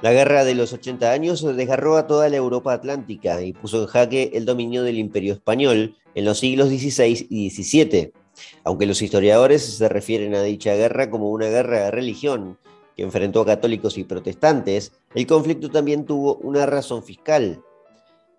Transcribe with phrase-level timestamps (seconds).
[0.00, 3.88] La guerra de los 80 años desgarró a toda la Europa atlántica y puso en
[3.88, 8.12] jaque el dominio del imperio español en los siglos XVI y XVII,
[8.62, 12.58] aunque los historiadores se refieren a dicha guerra como una guerra de religión
[12.96, 17.60] que enfrentó a católicos y protestantes, el conflicto también tuvo una razón fiscal.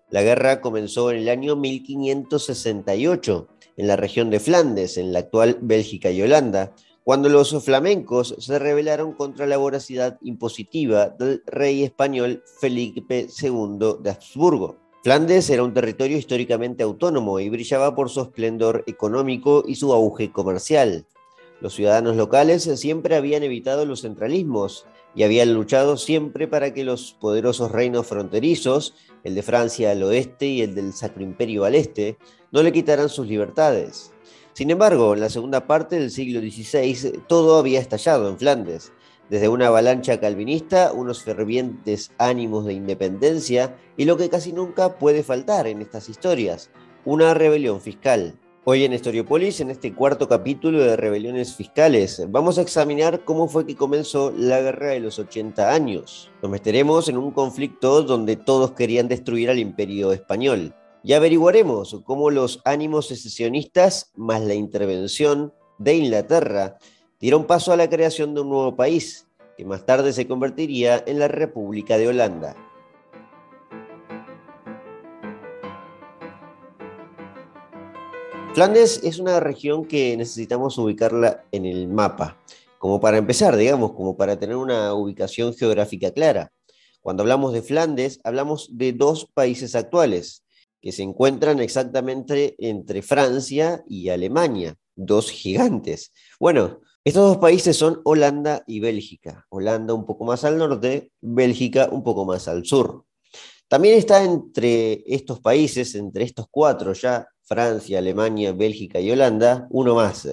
[0.08, 5.58] La guerra comenzó en el año 1568 en la región de Flandes, en la actual
[5.60, 6.72] Bélgica y Holanda,
[7.10, 14.10] cuando los flamencos se rebelaron contra la voracidad impositiva del rey español Felipe II de
[14.10, 14.76] Habsburgo.
[15.02, 20.30] Flandes era un territorio históricamente autónomo y brillaba por su esplendor económico y su auge
[20.30, 21.04] comercial.
[21.60, 27.16] Los ciudadanos locales siempre habían evitado los centralismos y habían luchado siempre para que los
[27.20, 32.18] poderosos reinos fronterizos, el de Francia al oeste y el del Sacro Imperio al este,
[32.52, 34.12] no le quitaran sus libertades.
[34.52, 38.92] Sin embargo, en la segunda parte del siglo XVI todo había estallado en Flandes,
[39.30, 45.22] desde una avalancha calvinista, unos fervientes ánimos de independencia y lo que casi nunca puede
[45.22, 46.70] faltar en estas historias,
[47.04, 48.34] una rebelión fiscal.
[48.64, 53.64] Hoy en Historiopolis, en este cuarto capítulo de rebeliones fiscales, vamos a examinar cómo fue
[53.64, 56.30] que comenzó la guerra de los 80 años.
[56.42, 60.74] Nos meteremos en un conflicto donde todos querían destruir al imperio español.
[61.02, 66.76] Y averiguaremos cómo los ánimos secesionistas más la intervención de Inglaterra
[67.18, 69.26] dieron paso a la creación de un nuevo país,
[69.56, 72.54] que más tarde se convertiría en la República de Holanda.
[78.54, 82.36] Flandes es una región que necesitamos ubicarla en el mapa,
[82.78, 86.52] como para empezar, digamos, como para tener una ubicación geográfica clara.
[87.00, 90.44] Cuando hablamos de Flandes, hablamos de dos países actuales,
[90.80, 96.12] que se encuentran exactamente entre Francia y Alemania, dos gigantes.
[96.38, 99.46] Bueno, estos dos países son Holanda y Bélgica.
[99.48, 103.04] Holanda un poco más al norte, Bélgica un poco más al sur.
[103.68, 109.94] También está entre estos países, entre estos cuatro ya, Francia, Alemania, Bélgica y Holanda, uno
[109.94, 110.28] más,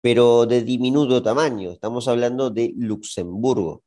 [0.00, 1.70] pero de diminuto tamaño.
[1.70, 3.82] Estamos hablando de Luxemburgo,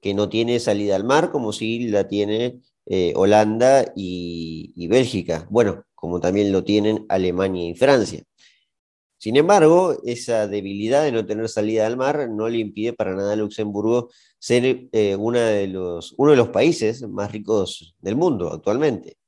[0.00, 2.60] que no tiene salida al mar como si la tiene
[2.92, 8.24] eh, Holanda y, Bélgica, bueno, como también lo tienen Alemania y Francia.
[9.16, 13.34] Sin embargo, esa debilidad de no tener salida al mar no le impide para nada
[13.34, 19.18] a Luxemburgo ser eh, de los, uno de los países más ricos del mundo actualmente.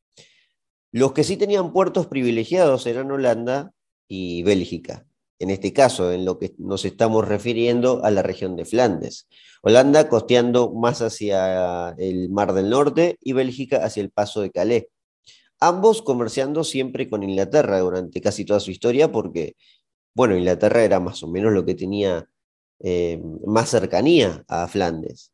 [0.90, 3.72] Los que sí tenían puertos privilegiados eran Holanda
[4.08, 5.06] y Bélgica
[5.38, 9.26] en este caso, en lo que nos estamos refiriendo a la región de Flandes.
[9.62, 14.84] Holanda costeando más hacia el Mar del Norte y Bélgica hacia el Paso de Calais.
[15.60, 19.54] Ambos comerciando siempre con Inglaterra durante casi toda su historia porque,
[20.14, 22.28] bueno, Inglaterra era más o menos lo que tenía
[22.80, 25.32] eh, más cercanía a Flandes.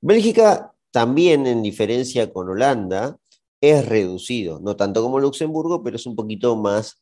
[0.00, 3.18] Bélgica también, en diferencia con Holanda,
[3.60, 7.00] es reducido, no tanto como Luxemburgo, pero es un poquito más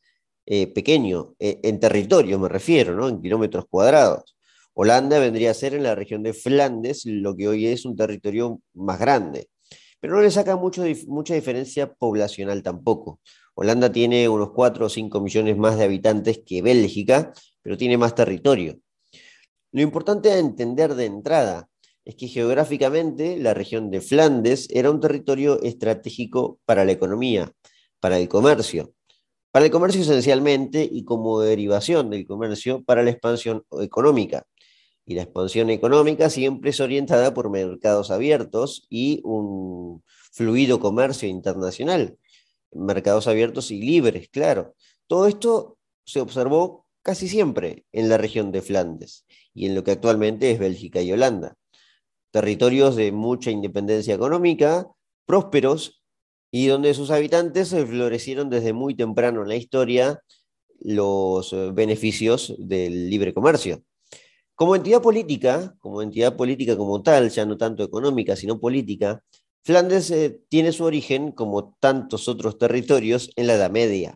[0.49, 3.09] eh, pequeño, eh, en territorio me refiero, ¿no?
[3.09, 4.37] en kilómetros cuadrados.
[4.73, 8.61] Holanda vendría a ser en la región de Flandes, lo que hoy es un territorio
[8.73, 9.49] más grande.
[9.99, 13.19] Pero no le saca mucho, mucha diferencia poblacional tampoco.
[13.55, 18.15] Holanda tiene unos 4 o 5 millones más de habitantes que Bélgica, pero tiene más
[18.15, 18.79] territorio.
[19.73, 21.67] Lo importante a entender de entrada
[22.05, 27.51] es que geográficamente la región de Flandes era un territorio estratégico para la economía,
[27.99, 28.93] para el comercio,
[29.51, 34.45] para el comercio esencialmente y como derivación del comercio para la expansión económica.
[35.05, 42.17] Y la expansión económica siempre es orientada por mercados abiertos y un fluido comercio internacional.
[42.73, 44.75] Mercados abiertos y libres, claro.
[45.07, 49.91] Todo esto se observó casi siempre en la región de Flandes y en lo que
[49.91, 51.55] actualmente es Bélgica y Holanda.
[52.31, 54.87] Territorios de mucha independencia económica,
[55.25, 55.96] prósperos
[56.51, 60.21] y donde sus habitantes florecieron desde muy temprano en la historia
[60.79, 63.83] los eh, beneficios del libre comercio.
[64.55, 69.23] Como entidad política, como entidad política como tal, ya no tanto económica, sino política,
[69.63, 74.15] Flandes eh, tiene su origen, como tantos otros territorios, en la Edad Media,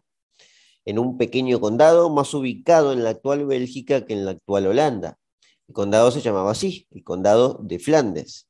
[0.85, 5.19] en un pequeño condado más ubicado en la actual Bélgica que en la actual Holanda.
[5.67, 8.47] El condado se llamaba así, el condado de Flandes.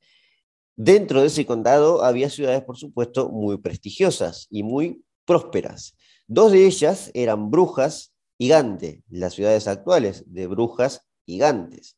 [0.83, 5.95] Dentro de ese condado había ciudades, por supuesto, muy prestigiosas y muy prósperas.
[6.25, 11.97] Dos de ellas eran Brujas y Gante, las ciudades actuales de Brujas y Gantes.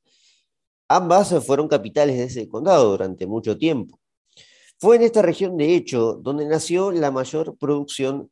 [0.89, 4.01] Ambas fueron capitales de ese condado durante mucho tiempo.
[4.77, 8.31] Fue en esta región, de hecho, donde nació la mayor producción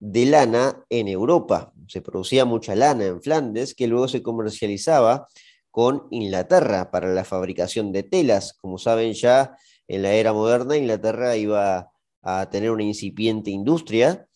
[0.00, 1.72] de lana en Europa.
[1.86, 5.28] Se producía mucha lana en Flandes, que luego se comercializaba
[5.70, 8.52] con Inglaterra para la fabricación de telas.
[8.52, 9.56] Como saben ya,
[9.92, 11.92] en la era moderna Inglaterra iba
[12.22, 14.26] a tener una incipiente industria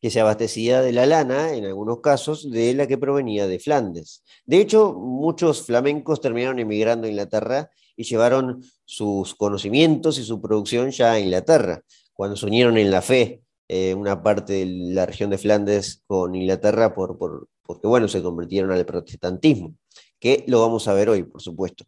[0.00, 4.24] que se abastecía de la lana, en algunos casos, de la que provenía de Flandes.
[4.44, 10.90] De hecho, muchos flamencos terminaron emigrando a Inglaterra y llevaron sus conocimientos y su producción
[10.90, 11.82] ya a Inglaterra,
[12.12, 16.34] cuando se unieron en la fe eh, una parte de la región de Flandes con
[16.34, 17.16] Inglaterra por,
[17.62, 19.76] porque, bueno, se convirtieron al protestantismo,
[20.18, 21.84] que lo vamos a ver hoy, por supuesto.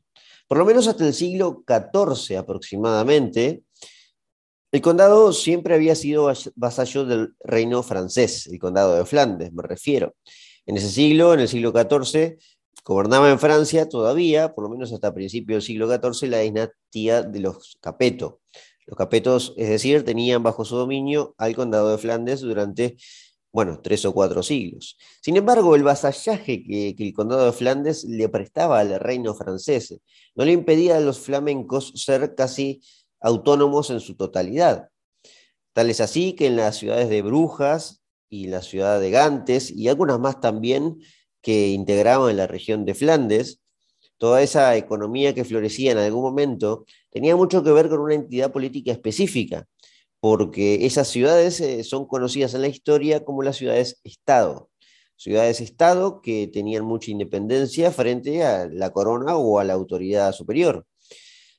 [0.48, 3.62] Por lo menos hasta el siglo XIV aproximadamente,
[4.72, 10.14] el condado siempre había sido vasallo del reino francés, el condado de Flandes, me refiero.
[10.66, 12.36] En ese siglo, en el siglo XIV,
[12.84, 17.40] gobernaba en Francia todavía, por lo menos hasta principios del siglo XIV, la dinastía de
[17.40, 18.40] los Capeto.
[18.86, 22.96] Los Capetos, es decir, tenían bajo su dominio al condado de Flandes durante,
[23.56, 24.98] bueno, tres o cuatro siglos.
[25.22, 29.98] Sin embargo, el vasallaje que, el condado de Flandes le prestaba al reino francés
[30.34, 32.82] no le impedía a los flamencos ser casi
[33.18, 34.90] autónomos en su totalidad.
[35.72, 39.88] Tal es así que en las ciudades de Brujas y la ciudad de Gantes y
[39.88, 40.98] algunas más también
[41.40, 43.62] que integraban la región de Flandes,
[44.18, 48.52] toda esa economía que florecía en algún momento tenía mucho que ver con una entidad
[48.52, 49.66] política específica,
[50.20, 54.70] porque esas ciudades eh, son conocidas en la historia como las ciudades-estado.
[55.16, 60.86] Ciudades-estado que tenían mucha independencia frente a la corona o a la autoridad superior.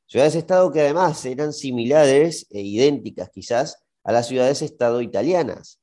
[0.07, 5.80] Ciudades-estado que además eran similares e idénticas quizás a las ciudades-estado italianas,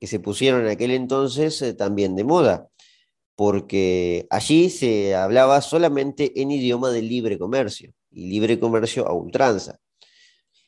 [0.00, 2.68] que se pusieron en aquel entonces eh, también de moda,
[3.36, 9.78] porque allí se hablaba solamente en idioma de libre comercio, y libre comercio a ultranza.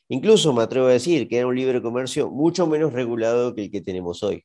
[0.09, 3.71] Incluso me atrevo a decir que era un libre comercio mucho menos regulado que el
[3.71, 4.43] que tenemos hoy.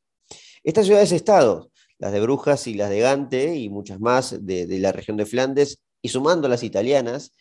[0.62, 4.92] Estas ciudades-estado, las de Brujas y las de Gante y muchas más de, de la
[4.92, 7.32] región de Flandes, y sumando las italianas,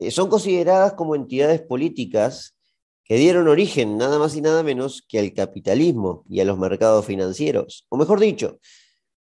[0.00, 2.56] eh, son consideradas como entidades políticas
[3.04, 7.06] que dieron origen nada más y nada menos que al capitalismo y a los mercados
[7.06, 7.86] financieros.
[7.88, 8.58] O mejor dicho,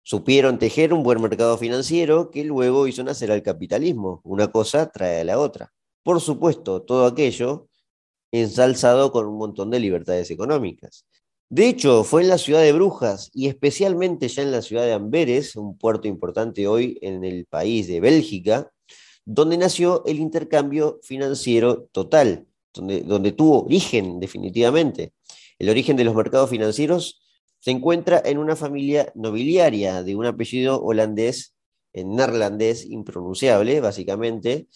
[0.03, 4.21] supieron tejer un buen mercado financiero que luego hizo nacer al capitalismo.
[4.23, 5.71] Una cosa trae a la otra.
[6.03, 7.68] Por supuesto, todo aquello
[8.31, 11.05] ensalzado con un montón de libertades económicas.
[11.49, 14.93] De hecho, fue en la ciudad de Brujas y especialmente ya en la ciudad de
[14.93, 18.71] Amberes, un puerto importante hoy en el país de Bélgica,
[19.25, 25.13] donde nació el intercambio financiero total, donde, donde tuvo origen definitivamente.
[25.57, 27.19] El origen de los mercados financieros
[27.59, 31.55] se encuentra en una familia nobiliaria de un apellido holandés,
[31.93, 34.67] en neerlandés impronunciable, básicamente,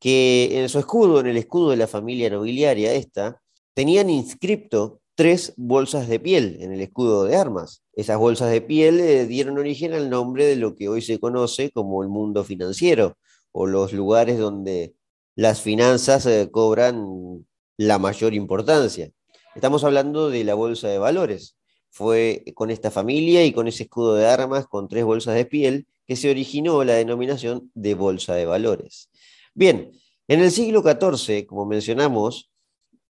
[0.00, 3.40] que en su escudo, en el escudo de la familia nobiliaria esta,
[3.74, 7.82] tenían inscripto tres bolsas de piel en el escudo de armas.
[7.92, 11.70] Esas bolsas de piel eh, dieron origen al nombre de lo que hoy se conoce
[11.70, 13.18] como el mundo financiero,
[13.52, 14.94] o los lugares donde
[15.36, 17.46] las finanzas eh, cobran
[17.76, 19.10] la mayor importancia.
[19.54, 21.56] Estamos hablando de la bolsa de valores.
[21.90, 25.86] Fue con esta familia y con ese escudo de armas con tres bolsas de piel
[26.06, 29.10] que se originó la denominación de bolsa de valores.
[29.54, 29.92] Bien,
[30.28, 32.50] en el siglo XIV, como mencionamos,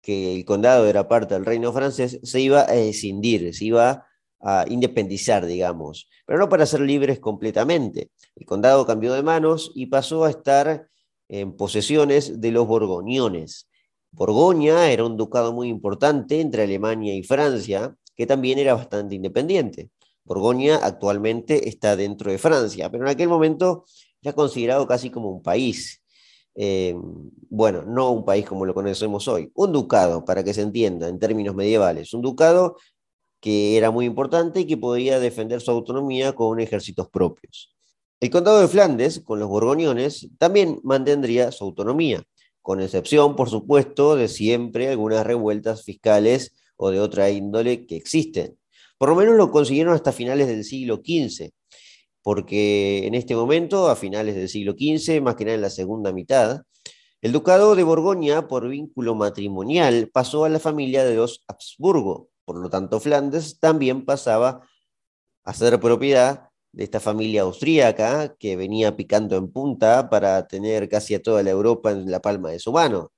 [0.03, 4.07] que el condado era parte del reino francés, se iba a escindir, se iba
[4.41, 8.11] a independizar, digamos, pero no para ser libres completamente.
[8.37, 10.89] El condado cambió de manos y pasó a estar
[11.29, 13.69] en posesiones de los borgoñones.
[14.13, 19.91] Borgoña era un ducado muy importante entre Alemania y Francia, que también era bastante independiente.
[20.25, 23.85] Borgoña actualmente está dentro de Francia, pero en aquel momento
[24.23, 26.00] era considerado casi como un país.
[26.63, 26.95] Eh,
[27.49, 31.19] bueno, no un país como lo conocemos hoy, un ducado, para que se entienda en
[31.19, 32.77] términos medievales, un ducado
[33.41, 37.75] que era muy importante y que podía defender su autonomía con ejércitos propios.
[38.21, 42.23] El condado de Flandes, con los borgoñones, también mantendría su autonomía,
[42.61, 48.59] con excepción, por supuesto, de siempre algunas revueltas fiscales o de otra índole que existen.
[48.99, 51.53] Por lo menos lo consiguieron hasta finales del siglo XV,
[52.23, 56.13] porque en este momento, a finales del siglo XV, más que nada en la segunda
[56.13, 56.63] mitad,
[57.23, 62.59] el ducado de Borgoña, por vínculo matrimonial, pasó a la familia de los Habsburgo, por
[62.59, 64.67] lo tanto, Flandes también pasaba
[65.45, 71.15] a ser propiedad de esta familia austríaca que venía picando en punta para tener casi
[71.15, 73.13] a toda la Europa en la palma de su mano.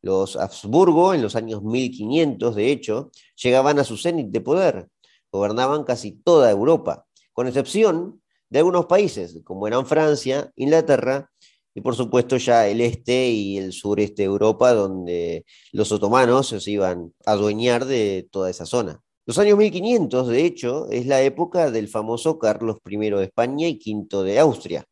[0.00, 4.88] Los Habsburgo, en los años 1500, de hecho, llegaban a su cenit de poder,
[5.32, 11.30] gobernaban casi toda Europa, con excepción de algunos países, como eran Francia, Inglaterra
[11.74, 16.70] y por supuesto ya el este y el sureste de Europa, donde los otomanos se
[16.70, 19.00] iban a adueñar de toda esa zona.
[19.26, 23.78] Los años 1500, de hecho, es la época del famoso Carlos I de España y
[23.78, 24.86] V de Austria,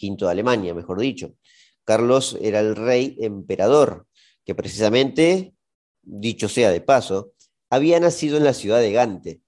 [0.00, 1.32] V de Alemania, mejor dicho.
[1.84, 4.06] Carlos era el rey emperador,
[4.44, 5.54] que precisamente,
[6.02, 7.32] dicho sea de paso,
[7.70, 9.40] había nacido en la ciudad de Gante.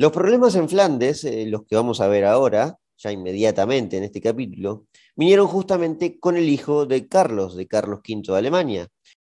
[0.00, 4.22] Los problemas en Flandes, eh, los que vamos a ver ahora, ya inmediatamente en este
[4.22, 8.88] capítulo, vinieron justamente con el hijo de Carlos, de Carlos V de Alemania,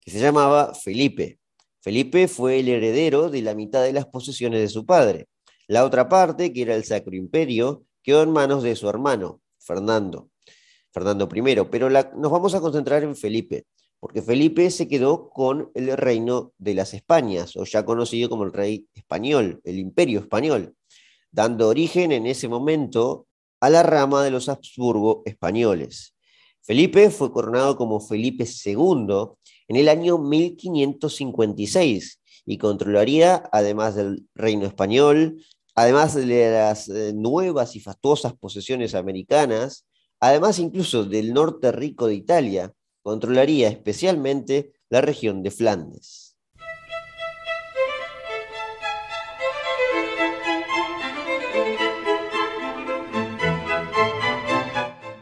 [0.03, 1.39] que se llamaba Felipe.
[1.81, 5.29] Felipe fue el heredero de la mitad de las posesiones de su padre.
[5.67, 10.29] La otra parte, que era el Sacro Imperio, quedó en manos de su hermano, Fernando,
[10.93, 11.57] Fernando I.
[11.71, 13.65] Pero nos vamos a concentrar en Felipe,
[14.01, 18.53] porque Felipe se quedó con el reino de las Españas, o ya conocido como el
[18.53, 20.75] rey español, el imperio español,
[21.31, 23.27] dando origen en ese momento
[23.61, 26.17] a la rama de los Habsburgo españoles.
[26.63, 29.07] Felipe fue coronado como Felipe II
[29.69, 37.77] en el año 1556 y controlaría, además del reino español, además de las eh, nuevas
[37.77, 39.87] y fastuosas posesiones americanas,
[40.21, 46.31] además incluso del norte rico de Italia, controlaría especialmente la región de Flandes.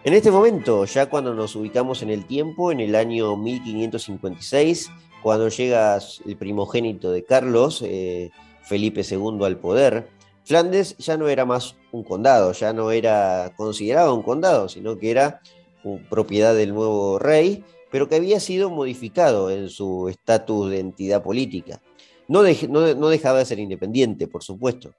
[0.08, 4.88] En este momento, ya cuando nos ubicamos en el tiempo, en el año 1556,
[5.22, 8.30] cuando llega el primogénito de Carlos, eh,
[8.62, 10.08] Felipe II, al poder,
[10.44, 15.10] Flandes ya no era más un condado, ya no era considerado un condado, sino que
[15.10, 15.42] era
[16.08, 21.80] propiedad del nuevo rey, pero que había sido modificado en su estatus de entidad política.
[22.28, 24.92] no dejaba de ser independiente, por supuesto.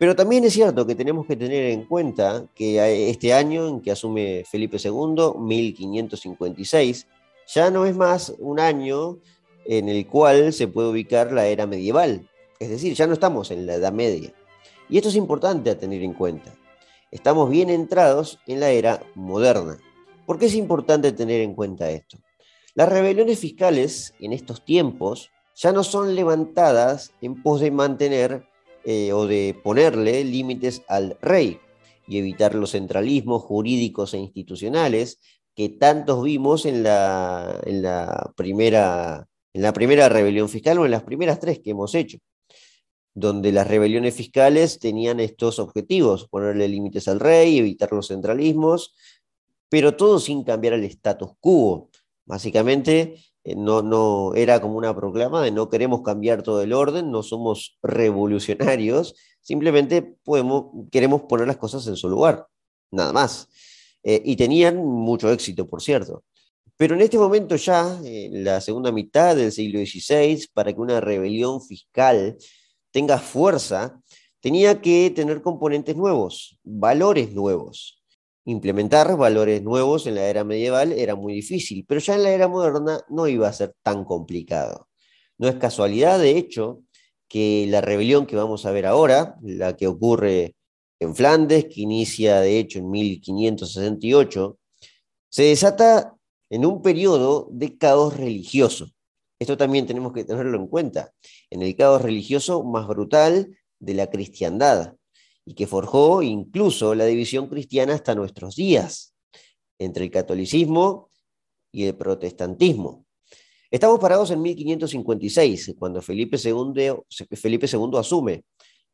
[0.00, 3.90] Pero también es cierto que tenemos que tener en cuenta que este año en que
[3.90, 7.06] asume Felipe II, 1556,
[7.54, 9.18] ya no es más un año
[9.66, 12.26] en el cual se puede ubicar la era medieval.
[12.58, 14.32] Es decir, ya no estamos en la Edad Media.
[14.88, 16.54] Y esto es importante a tener en cuenta.
[17.10, 19.76] Estamos bien entrados en la era moderna.
[20.30, 22.16] ¿Por qué es importante tener en cuenta esto?
[22.76, 28.46] Las rebeliones fiscales en estos tiempos ya no son levantadas en pos de mantener
[28.84, 31.58] eh, o de ponerle límites al rey
[32.06, 35.18] y evitar los centralismos jurídicos e institucionales
[35.56, 40.92] que tantos vimos en la, en la, primera, en la primera rebelión fiscal o en
[40.92, 42.18] las primeras tres que hemos hecho,
[43.14, 48.94] donde las rebeliones fiscales tenían estos objetivos, ponerle límites al rey, evitar los centralismos,
[49.70, 51.88] pero todo sin cambiar el status quo.
[52.26, 57.10] Básicamente, eh, no, no era como una proclama de no queremos cambiar todo el orden,
[57.10, 62.46] no somos revolucionarios, simplemente podemos, queremos poner las cosas en su lugar,
[62.90, 63.48] nada más.
[64.02, 66.24] Eh, y tenían mucho éxito, por cierto.
[66.76, 71.00] Pero en este momento ya, en la segunda mitad del siglo XVI, para que una
[71.00, 72.38] rebelión fiscal
[72.90, 74.00] tenga fuerza,
[74.40, 77.99] tenía que tener componentes nuevos, valores nuevos
[78.44, 82.48] implementar valores nuevos en la era medieval era muy difícil, pero ya en la era
[82.48, 84.88] moderna no iba a ser tan complicado.
[85.38, 86.82] No es casualidad, de hecho,
[87.28, 90.56] que la rebelión que vamos a ver ahora, la que ocurre
[91.00, 94.58] en Flandes, que inicia de hecho en 1568,
[95.28, 96.14] se desata
[96.50, 98.90] en un periodo de caos religioso.
[99.38, 101.12] Esto también tenemos que tenerlo en cuenta,
[101.48, 104.94] en el caos religioso más brutal de la cristiandad
[105.50, 109.16] y que forjó incluso la división cristiana hasta nuestros días,
[109.80, 111.10] entre el catolicismo
[111.72, 113.04] y el protestantismo.
[113.68, 116.92] Estamos parados en 1556, cuando Felipe II,
[117.34, 118.44] Felipe II asume,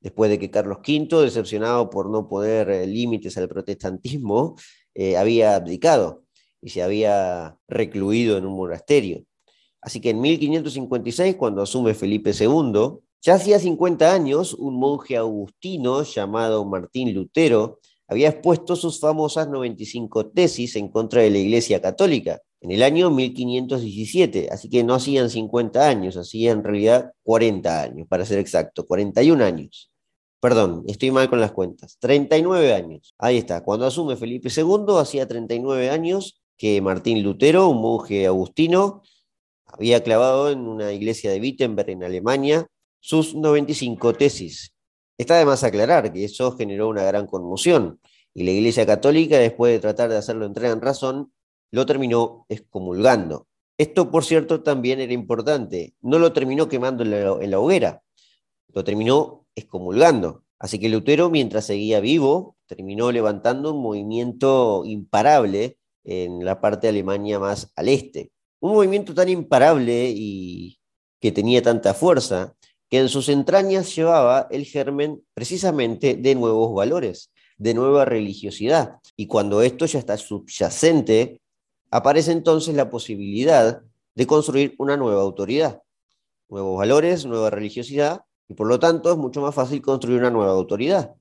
[0.01, 4.57] después de que Carlos V, decepcionado por no poner eh, límites al protestantismo,
[4.95, 6.25] eh, había abdicado
[6.63, 9.27] y se había recluido en un monasterio.
[9.83, 16.03] Así que en 1556, cuando asume Felipe II, ya hacía 50 años, un monje agustino
[16.03, 22.41] llamado Martín Lutero había expuesto sus famosas 95 tesis en contra de la Iglesia Católica
[22.61, 28.09] en el año 1517, así que no hacían 50 años, hacían en realidad 40 años,
[28.09, 29.91] para ser exacto, 41 años.
[30.41, 33.15] Perdón, estoy mal con las cuentas, 39 años.
[33.19, 39.03] Ahí está, cuando asume Felipe II, hacía 39 años que Martín Lutero, un monje agustino,
[39.67, 42.67] había clavado en una iglesia de Wittenberg en Alemania
[43.07, 44.75] sus 95 tesis.
[45.17, 48.01] Está de más aclarar que eso generó una gran conmoción
[48.35, 51.33] y la Iglesia Católica, después de tratar de hacerlo entrar en razón,
[51.71, 53.47] lo terminó excomulgando.
[53.79, 55.95] Esto, por cierto, también era importante.
[56.01, 58.03] No lo terminó quemando en la, hoguera,
[58.75, 60.43] lo terminó excomulgando.
[60.59, 66.91] Así que Lutero, mientras seguía vivo, terminó levantando un movimiento imparable en la parte de
[66.91, 68.33] Alemania más al este.
[68.59, 70.81] Un movimiento tan imparable y
[71.21, 72.57] que tenía tanta fuerza
[72.91, 78.97] que en sus entrañas llevaba el germen precisamente de nuevos valores, de nueva religiosidad.
[79.17, 81.41] Y cuando esto ya está subyacente,
[81.91, 83.83] aparece entonces la posibilidad
[84.15, 85.83] de construir una nueva autoridad,
[86.49, 90.53] nuevos valores, nueva religiosidad, y por lo tanto es mucho más fácil construir una nueva
[90.53, 91.15] autoridad.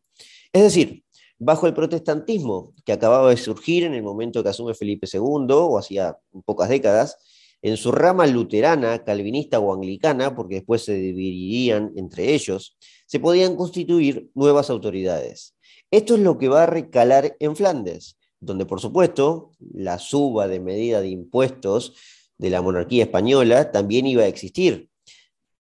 [0.53, 1.03] Es decir,
[1.37, 5.77] bajo el protestantismo que acababa de surgir en el momento que asume Felipe II, o
[5.77, 7.17] hacía pocas décadas,
[7.65, 13.55] en su rama luterana, calvinista o anglicana, porque después se dividirían entre ellos, se podían
[13.55, 15.55] constituir nuevas autoridades.
[15.89, 20.59] Esto es lo que va a recalar en Flandes, donde por supuesto la suba de
[20.59, 21.95] medida de impuestos
[22.37, 24.91] de la monarquía española también iba a existir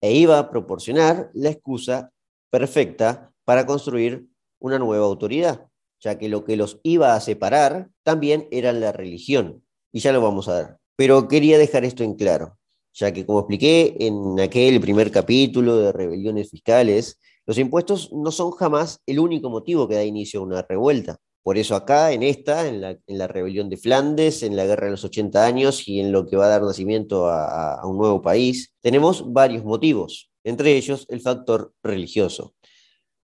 [0.01, 2.11] e iba a proporcionar la excusa
[2.49, 4.27] perfecta para construir
[4.59, 5.67] una nueva autoridad,
[6.01, 10.19] ya que lo que los iba a separar también era la religión, y ya lo
[10.19, 10.84] vamos a ver.
[10.95, 12.57] Pero quería dejar esto en claro,
[12.93, 18.51] ya que como expliqué en aquel primer capítulo de rebeliones fiscales, los impuestos no son
[18.51, 21.17] jamás el único motivo que da inicio a una revuelta.
[21.43, 25.03] Por eso acá, en esta, en la, rebelión de Flandes, en la guerra de los
[25.03, 28.73] 80 años y en lo que va a dar nacimiento a, a un nuevo país,
[28.81, 32.55] tenemos varios motivos, entre ellos el factor religioso.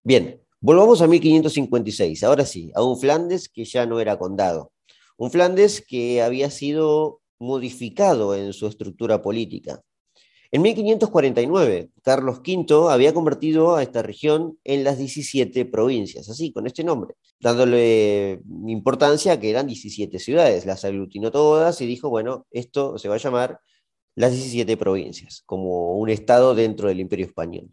[0.03, 4.71] Bien, volvamos a 1556, ahora sí, a un Flandes que ya no era condado,
[5.17, 9.81] un Flandes que había sido modificado en su estructura política.
[10.53, 16.67] En 1549, Carlos V había convertido a esta región en las 17 provincias, así, con
[16.67, 20.65] este nombre, dándole importancia a que eran 17 ciudades.
[20.65, 23.59] Las aglutinó todas y dijo, bueno, esto se va a llamar
[24.15, 27.69] las 17 provincias, como un estado dentro del imperio español.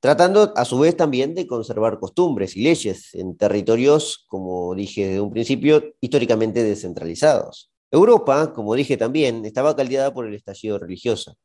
[0.00, 5.20] Tratando a su vez también de conservar costumbres y leyes en territorios, como dije desde
[5.20, 7.70] un principio, históricamente descentralizados.
[7.96, 11.36] Europa, como dije también, estaba caldeada por el estallido religioso.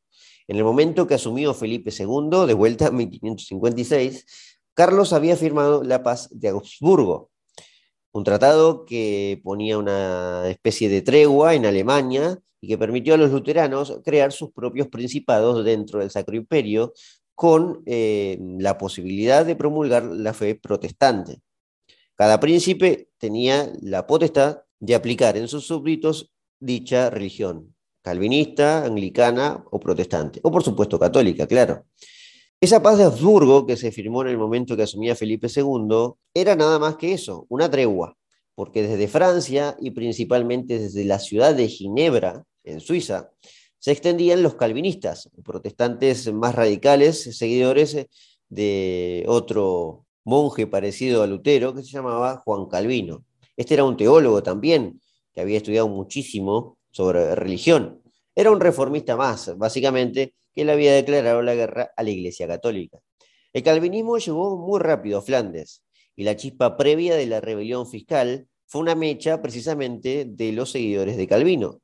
[0.48, 4.26] En el momento que asumió Felipe II, de vuelta en 1556,
[4.74, 7.30] Carlos había firmado la paz de Augsburgo,
[8.12, 13.32] un tratado que ponía una especie de tregua en Alemania y que permitió a los
[13.32, 16.94] luteranos crear sus propios principados dentro del Sacro Imperio
[17.34, 21.42] con eh, la posibilidad de promulgar la fe protestante.
[22.16, 26.32] Cada príncipe tenía la potestad de aplicar en sus súbditos
[26.62, 31.86] dicha religión calvinista, anglicana o protestante, o por supuesto católica, claro.
[32.60, 36.56] Esa paz de Habsburgo que se firmó en el momento que asumía Felipe II era
[36.56, 38.18] nada más que eso, una tregua,
[38.56, 43.32] porque desde Francia y principalmente desde la ciudad de Ginebra, en Suiza,
[43.80, 47.98] se extendían los calvinistas, protestantes más radicales, seguidores
[48.50, 53.26] de otro monje parecido a Lutero que se llamaba Juan Calvino.
[53.58, 55.02] Este era un teólogo también,
[55.34, 58.02] que había estudiado muchísimo sobre religión.
[58.36, 63.00] Era un reformista más, básicamente, que le había declarado la guerra a la Iglesia Católica.
[63.54, 65.84] El calvinismo llegó muy rápido a Flandes
[66.16, 71.18] y la chispa previa de la rebelión fiscal fue una mecha precisamente de los seguidores
[71.18, 71.82] de Calvino.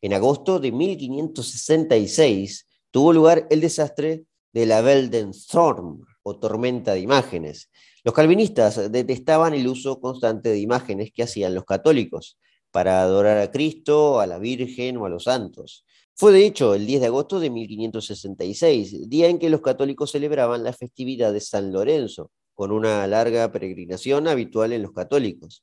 [0.00, 7.70] En agosto de 1566 tuvo lugar el desastre de la Weltenstorm o tormenta de imágenes.
[8.02, 12.38] Los calvinistas detestaban el uso constante de imágenes que hacían los católicos,
[12.74, 15.84] para adorar a Cristo, a la Virgen o a los santos.
[16.12, 20.64] Fue de hecho el 10 de agosto de 1566, día en que los católicos celebraban
[20.64, 25.62] la festividad de San Lorenzo, con una larga peregrinación habitual en los católicos.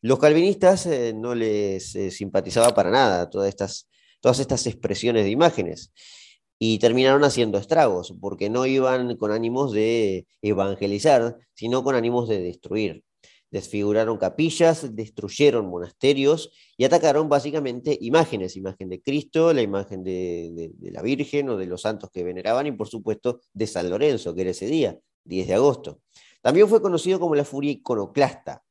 [0.00, 3.88] Los calvinistas eh, no les eh, simpatizaba para nada todas estas,
[4.20, 5.92] todas estas expresiones de imágenes
[6.58, 12.40] y terminaron haciendo estragos, porque no iban con ánimos de evangelizar, sino con ánimos de
[12.40, 13.04] destruir
[13.50, 21.02] desfiguraron capillas, destruyeron monasterios y atacaron básicamente imágenes, imagen de Cristo, la imagen de, la
[21.02, 24.50] Virgen o de los santos que veneraban y por supuesto de San Lorenzo, que era
[24.50, 26.00] ese día, 10 de agosto.
[26.42, 28.62] También fue conocido como la furia iconoclasta.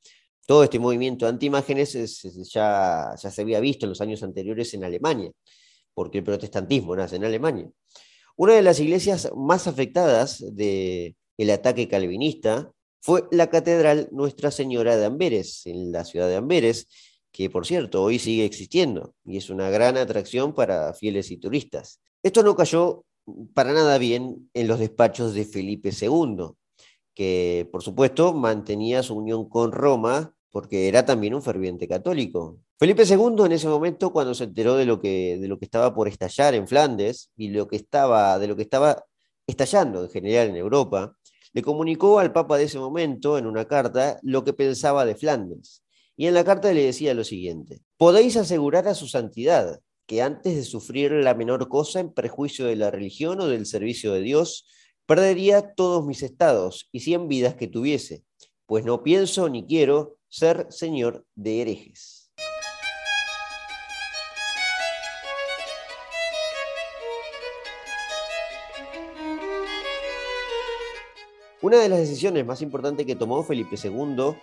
[0.46, 2.22] Todo este movimiento anti-imágenes
[2.54, 5.32] ya, ya se había visto en los años anteriores en Alemania,
[5.94, 7.70] porque el protestantismo nace en Alemania.
[8.38, 12.72] Una de las iglesias más afectadas del el ataque calvinista
[13.08, 16.90] fue la Catedral Nuestra Señora de Amberes, en la ciudad de Amberes,
[17.32, 22.02] que por cierto hoy sigue existiendo y es una gran atracción para fieles y turistas.
[22.22, 23.06] Esto no cayó
[23.54, 26.50] para nada bien en los despachos de Felipe II,
[27.14, 32.60] que por supuesto mantenía su unión con Roma porque era también un ferviente católico.
[32.78, 35.96] Felipe II en ese momento, cuando se enteró de lo que, de lo que estaba
[35.96, 39.06] por estallar en Flandes y lo que estaba, de lo que estaba
[39.48, 41.16] estallando en general en Europa,
[41.54, 45.84] le comunicó al Papa de ese momento, en una carta, lo que pensaba de Flandes.
[46.16, 50.56] Y en la carta le decía lo siguiente, podéis asegurar a su santidad que antes
[50.56, 54.66] de sufrir la menor cosa en perjuicio de la religión o del servicio de Dios,
[55.06, 58.24] perdería todos mis estados y cien vidas que tuviese,
[58.66, 62.17] pues no pienso ni quiero ser señor de herejes.
[71.68, 74.38] Una de las decisiones más importantes que tomó Felipe II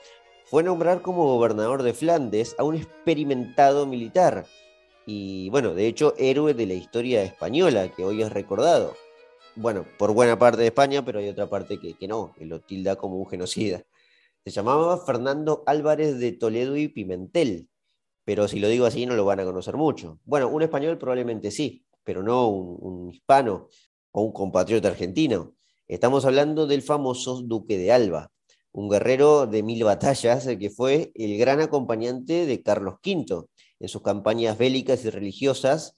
[0.45, 4.45] fue nombrar como gobernador de Flandes a un experimentado militar
[5.07, 8.93] y, bueno, de hecho, héroe de la historia española, que hoy es recordado.
[9.57, 12.97] Bueno, por buena parte de España, pero hay otra parte que, no, que lo tilda
[12.97, 13.83] como un genocida.
[14.45, 17.71] Se llamaba Fernando Álvarez de Toledo y Pimentel,
[18.27, 20.21] pero si lo digo así no lo van a conocer mucho.
[20.27, 23.71] Bueno, un español probablemente sí, pero no un, hispano
[24.13, 25.55] o un compatriota argentino.
[25.87, 28.31] Estamos hablando del famoso Duque de Alba,
[28.73, 33.45] un guerrero de mil batallas que fue el gran acompañante de Carlos V
[33.81, 35.95] en sus campañas bélicas y religiosas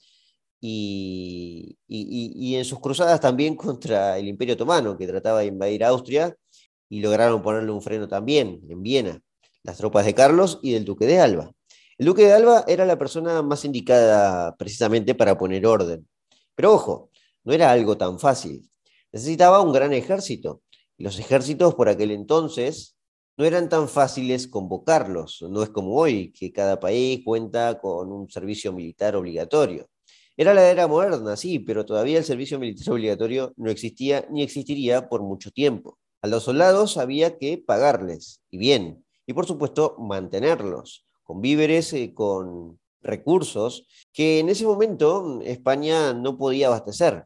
[0.60, 6.36] y, y, en sus cruzadas también contra el Imperio Otomano, que trataba de invadir Austria
[6.88, 9.20] y lograron ponerle un freno también en Viena,
[9.62, 11.52] las tropas de Carlos y del Duque de Alba.
[11.96, 16.08] El duque de Alba era la persona más indicada precisamente para poner orden.
[16.56, 17.10] Pero ojo,
[17.44, 18.68] no era algo tan fácil.
[19.12, 20.62] Necesitaba un gran ejército.
[20.98, 22.96] Los ejércitos por aquel entonces
[23.36, 25.44] no eran tan fáciles convocarlos.
[25.50, 29.88] No es como hoy, que cada país cuenta con un servicio militar obligatorio.
[30.36, 35.08] Era la era moderna, sí, pero todavía el servicio militar obligatorio no existía ni existiría
[35.08, 35.98] por mucho tiempo.
[36.22, 42.12] A los soldados había que pagarles, y bien, y por supuesto mantenerlos con víveres, eh,
[42.14, 47.24] con recursos que en ese momento España no podía abastecer.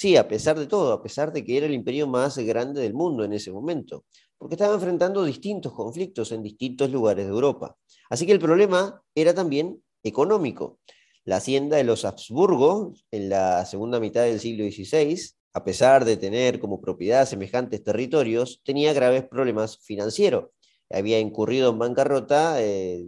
[0.00, 2.94] Sí, a pesar de todo, a pesar de que era el imperio más grande del
[2.94, 4.06] mundo en ese momento,
[4.38, 7.76] porque estaba enfrentando distintos conflictos en distintos lugares de Europa.
[8.08, 10.78] Así que el problema era también económico.
[11.26, 15.20] La hacienda de los Habsburgo, en la segunda mitad del siglo XVI,
[15.52, 20.46] a pesar de tener como propiedad semejantes territorios, tenía graves problemas financieros.
[20.88, 23.04] Había incurrido en bancarrota eh,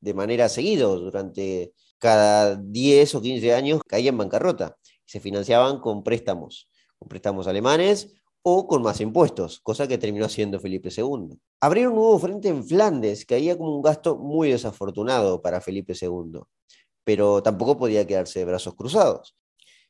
[0.00, 4.78] de manera seguida, durante cada 10 o 15 años caía en bancarrota.
[5.12, 10.58] Se financiaban con préstamos, con préstamos alemanes o con más impuestos, cosa que terminó haciendo
[10.58, 11.38] Felipe II.
[11.60, 16.40] Abrir un nuevo frente en Flandes caía como un gasto muy desafortunado para Felipe II,
[17.04, 19.36] pero tampoco podía quedarse de brazos cruzados.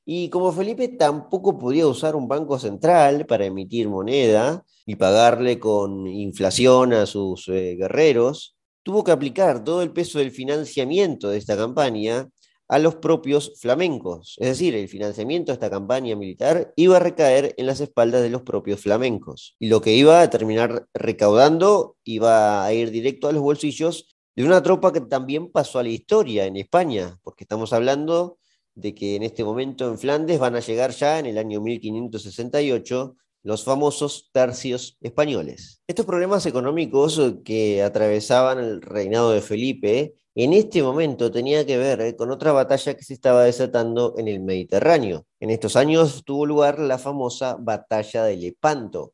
[0.04, 6.08] Y como Felipe tampoco podía usar un banco central para emitir moneda y pagarle con
[6.08, 11.56] inflación a sus eh, guerreros, tuvo que aplicar todo el peso del financiamiento de esta
[11.56, 12.28] campaña
[12.72, 14.36] a los propios flamencos.
[14.40, 18.30] Es decir, el financiamiento de esta campaña militar iba a recaer en las espaldas de
[18.30, 19.56] los propios flamencos.
[19.58, 24.44] Y lo que iba a terminar recaudando iba a ir directo a los bolsillos de
[24.44, 28.38] una tropa que también pasó a la historia en España, porque estamos hablando
[28.74, 33.16] de que en este momento en Flandes van a llegar ya en el año 1568
[33.42, 35.82] los famosos tercios españoles.
[35.86, 42.00] Estos problemas económicos que atravesaban el reinado de Felipe en este momento tenía que ver
[42.00, 45.26] eh, con otra batalla que se estaba desatando en el Mediterráneo.
[45.40, 49.12] En estos años tuvo lugar la famosa batalla de Lepanto,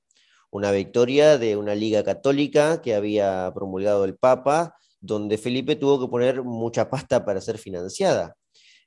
[0.50, 6.08] una victoria de una liga católica que había promulgado el Papa, donde Felipe tuvo que
[6.08, 8.36] poner mucha pasta para ser financiada.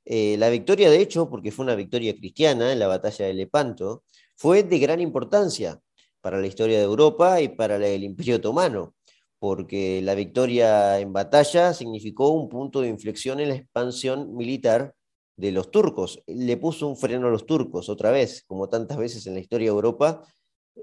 [0.05, 4.03] Eh, la victoria, de hecho, porque fue una victoria cristiana en la batalla de Lepanto,
[4.35, 5.79] fue de gran importancia
[6.21, 8.95] para la historia de Europa y para el Imperio Otomano,
[9.41, 14.93] porque la victoria en batalla significó un punto de inflexión en la expansión militar
[15.36, 16.21] de los turcos.
[16.27, 19.71] Le puso un freno a los turcos otra vez, como tantas veces en la historia
[19.71, 20.23] de Europa.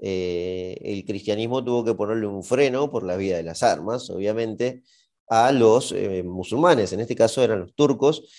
[0.01, 4.83] Eh, el cristianismo tuvo que ponerle un freno por la vía de las armas, obviamente,
[5.29, 8.29] a los eh, musulmanes, en este caso eran los turcos,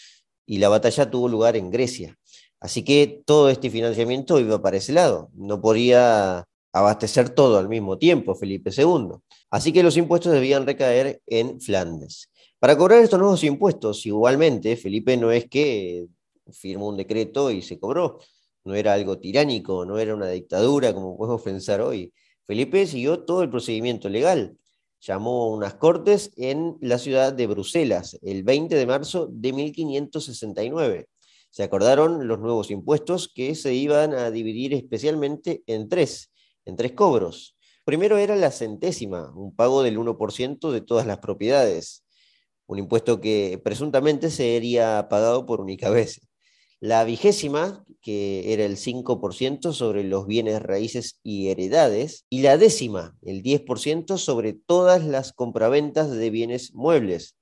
[0.45, 2.19] y la batalla tuvo lugar en Grecia.
[2.61, 5.31] Así que todo este financiamiento iba para ese lado.
[5.33, 9.19] No podía abastecer todo al mismo tiempo Felipe II.
[9.51, 12.31] Así que los impuestos debían recaer en Flandes.
[12.59, 16.07] Para cobrar estos nuevos impuestos, igualmente, Felipe no es que
[16.53, 18.19] firmó un decreto y se cobró.
[18.65, 22.13] No era algo tiránico, no era una dictadura como podemos pensar hoy.
[22.47, 24.57] Felipe siguió todo el procedimiento legal.
[25.01, 31.09] Llamó unas cortes en la ciudad de Bruselas el 20 de marzo de 1569
[31.51, 36.30] se acordaron los nuevos impuestos que se iban a dividir especialmente en tres,
[36.65, 37.57] en tres cobros.
[37.85, 42.05] Primero era la centésima, un pago del 1% de todas las propiedades,
[42.67, 46.21] un impuesto que presuntamente sería pagado por única vez.
[46.79, 53.17] La vigésima, que era el 5% sobre los bienes raíces y heredades, y la décima,
[53.23, 57.37] el 10% sobre todas las compraventas de bienes muebles,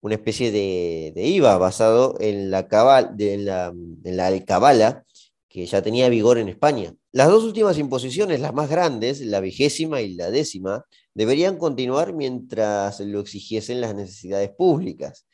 [0.00, 5.04] una especie de, IVA basado en la, cabal, de la, en la alcabala
[5.48, 6.94] que ya tenía vigor en España.
[7.12, 13.00] Las dos últimas imposiciones, las más grandes, la vigésima y la décima, deberían continuar mientras
[13.00, 15.26] lo exigiesen las necesidades públicas.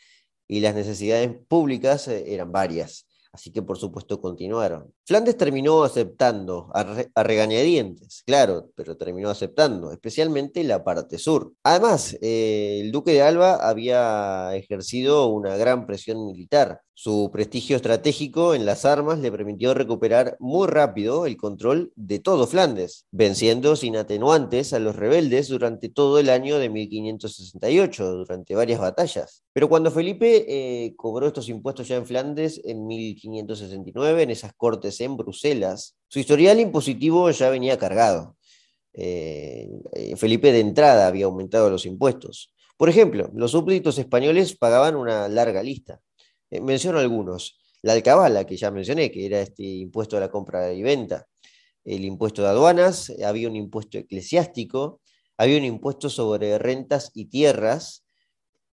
[0.47, 3.07] Y las necesidades públicas eh, eran varias.
[3.33, 4.93] así que por supuesto continuaron.
[5.07, 11.53] Flandes terminó aceptando, a, regañadientes, claro, pero terminó aceptando, especialmente la parte sur.
[11.65, 16.83] Además, eh, el duque de Alba había ejercido una gran presión militar.
[16.95, 22.47] Su prestigio estratégico en las armas le permitió recuperar muy rápido el control de todo
[22.47, 28.79] Flandes, venciendo sin atenuantes a los rebeldes durante todo el año de 1568, durante varias
[28.79, 29.43] batallas.
[29.55, 35.01] Pero cuando Felipe eh, cobró estos impuestos ya en Flandes en 1569, en esas cortes
[35.01, 38.37] en Bruselas, su historial impositivo ya venía cargado.
[38.93, 42.53] Eh, eh, Felipe de entrada había aumentado los impuestos.
[42.77, 46.01] Por ejemplo, los súbditos españoles pagaban una larga lista.
[46.61, 47.59] Menciono algunos.
[47.83, 51.27] La alcabala, que ya mencioné, que era este impuesto a la compra y venta.
[51.85, 55.01] El impuesto de aduanas, había un impuesto eclesiástico,
[55.37, 58.05] había un impuesto sobre rentas y tierras,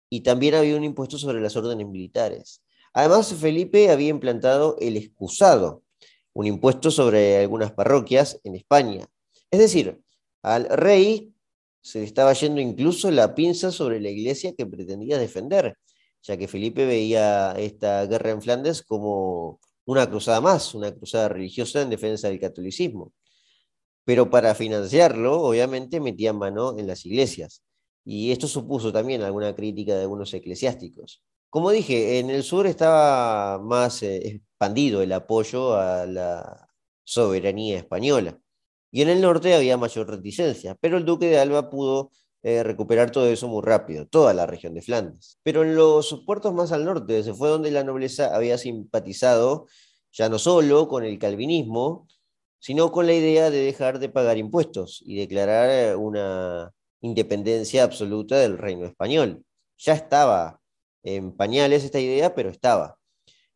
[0.10, 2.64] y también había un impuesto sobre las órdenes militares.
[2.94, 5.84] Además, Felipe había implantado el excusado,
[6.34, 9.06] un impuesto sobre algunas parroquias en España.
[9.52, 10.02] Es decir,
[10.42, 11.34] al rey
[11.82, 15.78] se le estaba yendo incluso la pinza sobre la iglesia que pretendía defender,
[16.24, 21.82] ya que Felipe veía esta guerra en Flandes como una cruzada más, una cruzada religiosa
[21.82, 23.14] en defensa del catolicismo.
[24.06, 27.64] Pero para financiarlo, obviamente, metía mano en las iglesias
[28.06, 31.22] y esto supuso también alguna crítica de algunos eclesiásticos.
[31.50, 36.70] Como dije, en el sur estaba más eh, expandido el apoyo a la
[37.04, 38.40] soberanía española
[38.92, 42.12] y en el norte había mayor reticencia, pero el duque de Alba pudo
[42.48, 45.38] eh, recuperar todo eso muy rápido, toda la región de Flandes.
[45.44, 49.66] Pero en los puertos más al norte se fue donde la nobleza había simpatizado
[50.14, 52.08] ya no solo con el calvinismo,
[52.58, 58.38] sino con la idea de dejar de pagar impuestos y declarar eh, una independencia absoluta
[58.38, 59.44] del reino español.
[59.78, 60.62] Ya estaba
[61.04, 62.98] en pañales esta idea, pero estaba.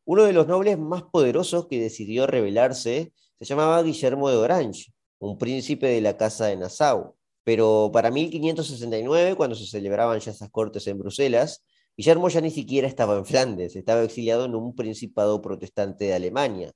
[0.03, 5.37] Uno de los nobles más poderosos que decidió rebelarse se llamaba Guillermo de Orange, un
[5.37, 7.15] príncipe de la Casa de Nassau.
[7.43, 11.63] Pero para 1569, cuando se celebraban ya esas cortes en Bruselas,
[11.97, 16.71] Guillermo ya ni siquiera estaba en Flandes, estaba exiliado en un principado protestante de Alemania.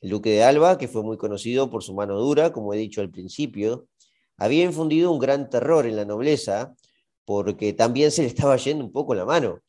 [0.00, 3.00] El duque de Alba, que fue muy conocido por su mano dura, como he dicho
[3.00, 3.88] al principio,
[4.38, 6.74] había infundido un gran terror en la nobleza,
[7.26, 9.60] porque también se le estaba yendo un poco la mano,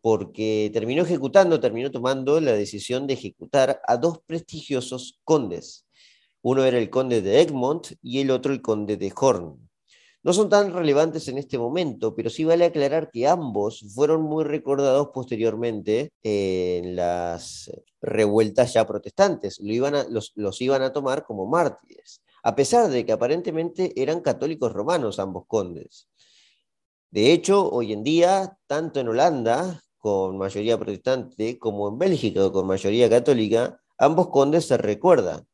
[0.00, 5.87] porque terminó ejecutando, terminó tomando la decisión de ejecutar a dos prestigiosos condes.
[6.50, 9.68] Uno era el conde de Egmont y el otro el conde de Horn.
[10.22, 14.44] No son tan relevantes en este momento, pero sí vale aclarar que ambos fueron muy
[14.44, 19.58] recordados posteriormente en las revueltas ya protestantes.
[19.60, 25.18] los, los iban a tomar como mártires a pesar de que aparentemente eran católicos romanos
[25.18, 26.08] ambos condes.
[27.10, 32.66] De hecho, hoy en día, tanto en Holanda, con mayoría protestante, como en Bélgica, con
[32.66, 35.46] mayoría católica, ambos condes se recuerdan.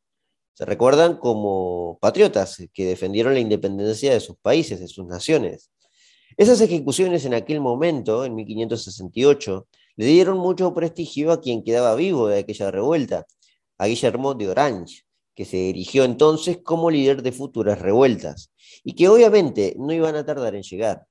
[0.55, 5.69] Se recuerdan como patriotas que defendieron la independencia de sus países, de sus naciones.
[6.37, 12.29] Esas ejecuciones en aquel momento, en 1568, le dieron mucho prestigio a quien quedaba vivo
[12.29, 13.25] de aquella revuelta,
[13.77, 15.03] a Guillermo de Orange,
[15.35, 20.25] que se erigió entonces como líder de futuras revueltas, y que obviamente no iban a
[20.25, 21.05] tardar en llegar.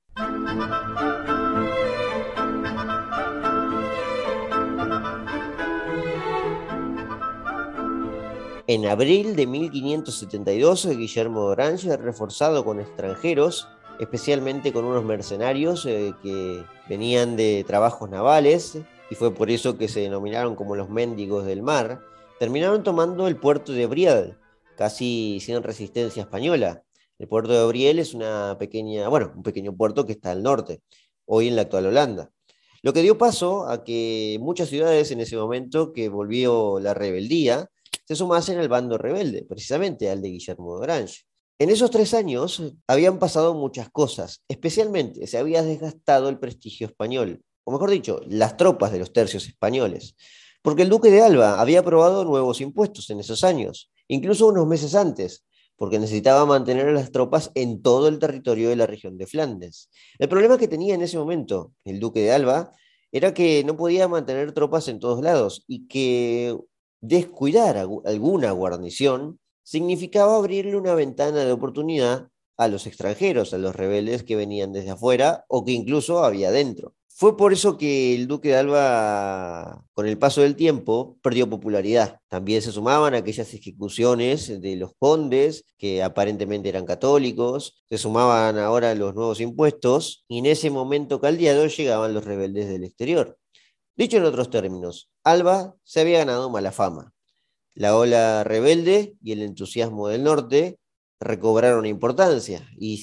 [8.67, 13.67] En abril de 1572, Guillermo de Orange, reforzado con extranjeros,
[13.99, 18.79] especialmente con unos mercenarios eh, que venían de trabajos navales,
[19.11, 22.01] y fue por eso que se denominaron como los mendigos del mar,
[22.39, 24.35] terminaron tomando el puerto de Briel,
[24.75, 26.81] casi sin resistencia española.
[27.19, 30.81] El puerto de Briel es una pequeña, bueno, un pequeño puerto que está al norte,
[31.25, 32.31] hoy en la actual Holanda.
[32.81, 37.69] Lo que dio paso a que muchas ciudades en ese momento que volvió la rebeldía
[38.07, 41.23] se sumasen al bando rebelde, precisamente al de Guillermo de Orange.
[41.59, 47.41] En esos tres años habían pasado muchas cosas, especialmente se había desgastado el prestigio español,
[47.63, 50.15] o mejor dicho, las tropas de los tercios españoles
[50.65, 54.95] porque el duque de Alba había aprobado nuevos impuestos en esos años, incluso unos meses
[54.95, 55.45] antes,
[55.77, 59.91] porque necesitaba mantener a las tropas en todo el territorio de la región de Flandes.
[60.17, 62.71] El problema que tenía en ese momento el duque de Alba
[63.11, 66.57] era que no podía mantener tropas en todos lados y que
[67.07, 74.23] descuidar alguna guarnición significaba abrirle una ventana de oportunidad a los extranjeros, a los rebeldes
[74.23, 76.93] que venían desde afuera o que incluso había dentro.
[77.17, 82.19] Fue por eso que el duque de Alba, con el paso del tiempo, perdió popularidad.
[82.27, 88.93] También se sumaban aquellas ejecuciones de los condes, que aparentemente eran católicos, se sumaban ahora
[88.95, 93.37] los nuevos impuestos, y en ese momento caldeado llegaban los rebeldes del exterior.
[93.95, 97.13] Dicho en otros términos, Alba se había ganado mala fama.
[97.73, 100.79] La ola rebelde y el entusiasmo del norte
[101.19, 102.97] recobraron importancia y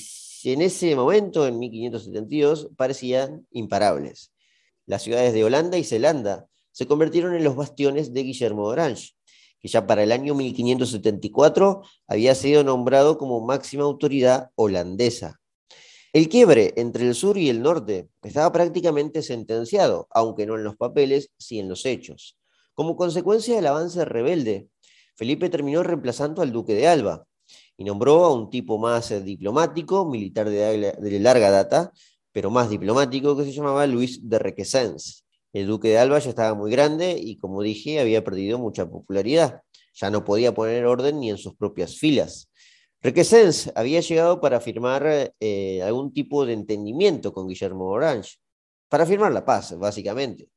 [0.45, 4.33] en ese momento, en 1572, parecían imparables.
[4.87, 9.13] Las ciudades de Holanda y Zelanda se convirtieron en los bastiones de Guillermo de Orange,
[9.61, 15.41] que ya para el año 1574 había sido nombrado como máxima autoridad holandesa.
[16.15, 20.77] El quiebre entre el sur y el norte estaba prácticamente sentenciado, aunque no en los
[20.77, 22.37] papeles, sí en los hechos.
[22.75, 24.69] Como consecuencia del avance rebelde,
[25.17, 27.25] Felipe terminó reemplazando al duque de Alba
[27.79, 31.93] y nombró a un tipo más eh, diplomático, militar de, larga data,
[32.31, 35.25] pero más diplomático, que se llamaba Luis de Requesens.
[35.55, 39.63] El duque de Alba ya estaba muy grande y, como dije, había perdido mucha popularidad.
[39.95, 42.51] Ya no podía poner orden ni en sus propias filas.
[43.03, 48.37] Requesens había llegado para firmar eh, algún tipo de entendimiento con Guillermo Orange,
[48.89, 50.49] para firmar la paz, básicamente.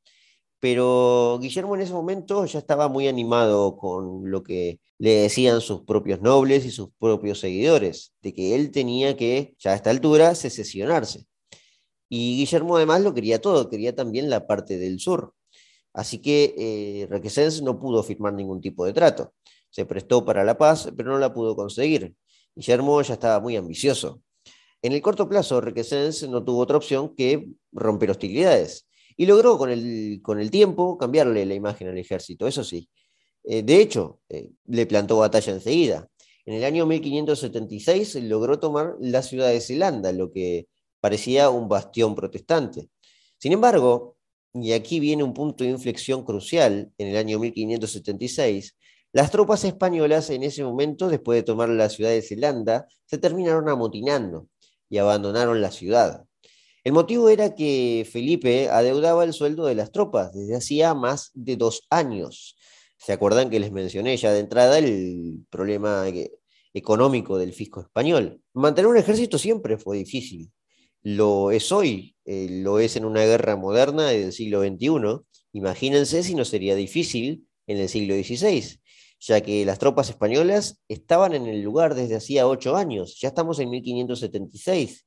[0.60, 5.82] Pero Guillermo en ese momento ya estaba muy animado con lo que le decían sus
[5.82, 10.34] propios nobles y sus propios seguidores, de que él tenía que, ya a esta altura,
[10.36, 11.26] secesionarse.
[12.08, 15.34] Y Guillermo además lo quería todo, quería también la parte del sur.
[15.92, 19.34] Así que eh, Requesens no pudo firmar ningún tipo de trato.
[19.70, 22.14] Se prestó para la paz, pero no la pudo conseguir.
[22.56, 24.22] Guillermo ya estaba muy ambicioso.
[24.82, 29.70] En el corto plazo, Requesens no tuvo otra opción que romper hostilidades y logró con
[29.70, 32.88] el, con el tiempo cambiarle la imagen al ejército, eso sí.
[33.44, 36.08] Eh, de hecho, eh, le plantó batalla enseguida.
[36.44, 40.66] En el año 1576 logró tomar la ciudad de Zelanda, lo que
[41.00, 42.88] parecía un bastión protestante.
[43.38, 44.16] Sin embargo,
[44.54, 48.76] y aquí viene un punto de inflexión crucial, en el año 1576,
[49.12, 53.68] las tropas españolas en ese momento, después de tomar la ciudad de Zelanda, se terminaron
[53.68, 54.48] amotinando
[54.90, 56.24] y abandonaron la ciudad.
[56.84, 61.56] El motivo era que Felipe adeudaba el sueldo de las tropas desde hacía más de
[61.56, 62.56] dos años.
[62.98, 66.04] ¿Se acuerdan que les mencioné ya de entrada el problema
[66.74, 68.40] económico del fisco español?
[68.52, 70.50] Mantener un ejército siempre fue difícil.
[71.02, 75.24] Lo es hoy, eh, lo es en una guerra moderna del siglo XXI.
[75.52, 78.78] Imagínense si no sería difícil en el siglo XVI
[79.20, 83.58] ya que las tropas españolas estaban en el lugar desde hacía ocho años, ya estamos
[83.58, 85.06] en 1576,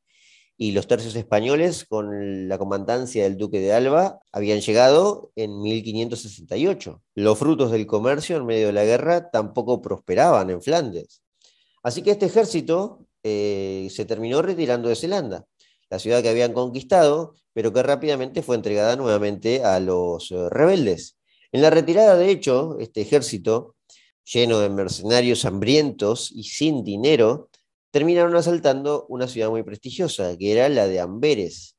[0.62, 7.02] y los tercios españoles, con la comandancia del duque de Alba, habían llegado en 1568.
[7.15, 11.24] Los frutos del comercio en medio de la guerra tampoco prosperaban en Flandes.
[11.82, 15.45] Así que este ejército eh, se terminó retirando de Zelanda,
[15.89, 21.17] la ciudad que habían conquistado, pero que rápidamente fue entregada nuevamente a los eh, rebeldes.
[21.54, 23.76] En la retirada, de hecho, este ejército
[24.32, 27.50] lleno de mercenarios hambrientos y sin dinero,
[27.92, 31.76] terminaron asaltando una ciudad muy prestigiosa, que era la de Amberes,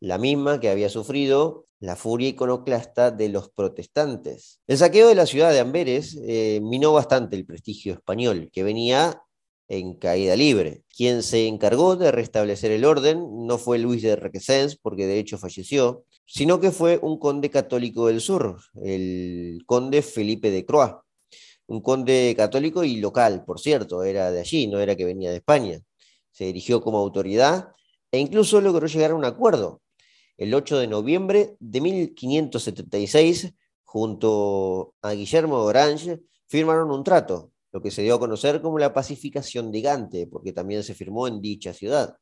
[0.00, 4.60] la misma que había sufrido la furia iconoclasta de los protestantes.
[4.66, 9.22] El saqueo de la ciudad de Amberes eh, minó bastante el prestigio español, que venía
[9.68, 10.82] en caída libre.
[10.94, 15.38] Quien se encargó de restablecer el orden no fue Luis de Requesens, porque de hecho
[15.38, 20.96] falleció, sino que fue un conde católico del sur, el conde Felipe de Croix,
[21.70, 25.36] un conde católico y local, por cierto, era de allí, no era que venía de
[25.36, 25.80] España.
[26.32, 27.68] Se dirigió como autoridad
[28.10, 29.80] e incluso logró llegar a un acuerdo.
[30.36, 33.54] El 8 de noviembre de 1576,
[33.84, 38.80] junto a Guillermo de Orange, firmaron un trato, lo que se dio a conocer como
[38.80, 42.16] la pacificación de Gante, porque también se firmó en dicha ciudad.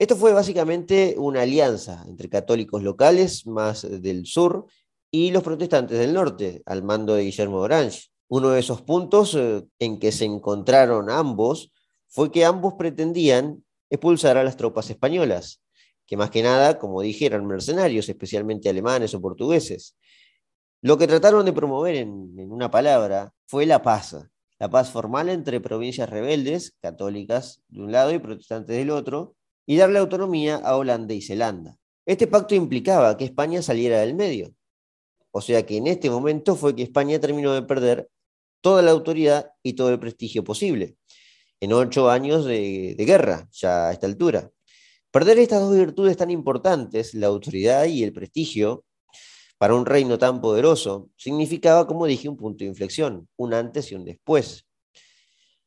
[0.00, 4.66] Esto fue básicamente una alianza entre católicos locales, más del sur,
[5.12, 8.13] y los protestantes del norte, al mando de Guillermo de Orange.
[8.28, 11.72] Uno de esos puntos eh, en que se encontraron ambos
[12.08, 15.62] fue que ambos pretendían expulsar a las tropas españolas,
[16.06, 19.96] que más que nada, como dije, eran mercenarios, especialmente alemanes o portugueses.
[20.80, 24.16] Lo que trataron de promover en, en una palabra fue la paz,
[24.58, 29.34] la paz formal entre provincias rebeldes, católicas de un lado y protestantes del otro,
[29.66, 31.76] y darle autonomía a Holanda y Zelanda.
[32.06, 34.54] Este pacto implicaba que España saliera del medio.
[35.30, 38.08] O sea que en este momento fue que España terminó de perder
[38.64, 40.96] toda la autoridad y todo el prestigio posible,
[41.60, 44.50] en ocho años de, guerra, ya a esta altura.
[45.10, 48.86] Perder estas dos virtudes tan importantes, la autoridad y el prestigio,
[49.58, 53.96] para un reino tan poderoso, significaba, como dije, un punto de inflexión, un antes y
[53.96, 54.64] un después.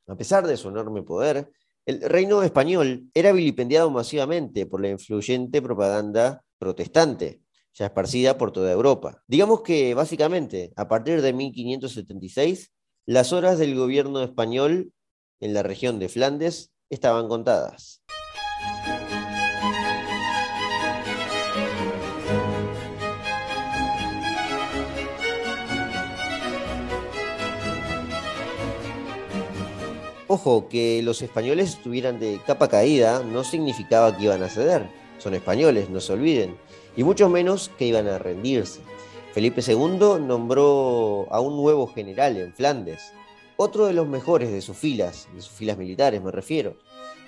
[0.08, 1.52] A pesar de su enorme poder,
[1.86, 7.42] el reino español era vilipendiado masivamente por la influyente propaganda protestante,
[7.76, 9.22] ya esparcida por toda Europa.
[9.28, 12.72] Digamos que, básicamente, a partir de 1576,
[13.10, 14.92] las horas del gobierno español
[15.40, 18.02] en la región de Flandes estaban contadas.
[30.28, 34.86] Ojo, que los españoles estuvieran de capa caída no significaba que iban a ceder.
[35.18, 36.58] Son españoles, no se olviden.
[36.98, 38.82] Y mucho menos que iban a rendirse.
[39.38, 43.14] Felipe II nombró a un nuevo general en Flandes,
[43.56, 46.76] otro de los mejores de sus filas, de sus filas militares me refiero.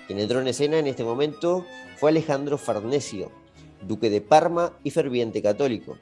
[0.08, 1.64] Quien entró en escena en este momento
[1.98, 3.30] fue Alejandro Farnesio,
[3.86, 5.98] duque de Parma y ferviente católico.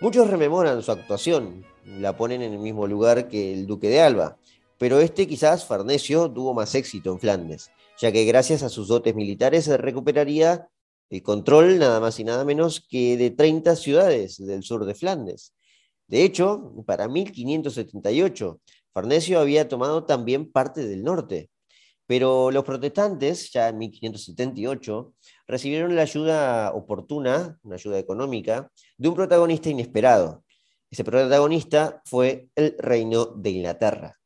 [0.00, 4.38] Muchos rememoran su actuación, la ponen en el mismo lugar que el duque de Alba,
[4.78, 9.14] pero este quizás Farnesio tuvo más éxito en Flandes, ya que gracias a sus dotes
[9.14, 10.70] militares se recuperaría
[11.12, 15.54] el control nada más y nada menos que de 30 ciudades del sur de Flandes.
[16.08, 18.60] De hecho, para 1578,
[18.94, 21.50] Farnesio había tomado también parte del norte,
[22.06, 25.12] pero los protestantes, ya en 1578,
[25.46, 30.42] recibieron la ayuda oportuna, una ayuda económica, de un protagonista inesperado.
[30.90, 34.18] Ese protagonista fue el reino de Inglaterra.